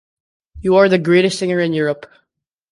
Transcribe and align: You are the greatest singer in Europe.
You 0.61 0.77
are 0.77 0.89
the 0.89 0.97
greatest 0.97 1.37
singer 1.37 1.59
in 1.59 1.73
Europe. 1.73 2.09